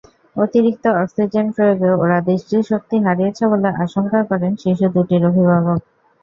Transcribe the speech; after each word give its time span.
অতিরিক্ত 0.35 0.85
অক্সিজেন 0.95 1.45
প্রয়োগে 1.55 1.89
ওরা 2.03 2.17
দৃষ্টিশক্তি 2.27 2.97
হারিয়েছে 3.05 3.43
বলে 3.51 3.69
আশঙ্কা 3.83 4.19
করেন 4.29 4.51
শিশু 4.63 4.85
দুটির 4.95 5.23
অভিভাবক। 5.29 5.79